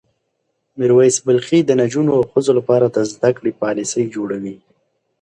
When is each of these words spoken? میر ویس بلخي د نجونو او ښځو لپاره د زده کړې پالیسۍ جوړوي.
میر 0.77 0.91
ویس 0.97 1.17
بلخي 1.25 1.59
د 1.65 1.71
نجونو 1.81 2.11
او 2.17 2.23
ښځو 2.31 2.51
لپاره 2.59 2.85
د 2.89 2.97
زده 3.13 3.29
کړې 3.37 3.51
پالیسۍ 3.61 4.03
جوړوي. 4.15 4.55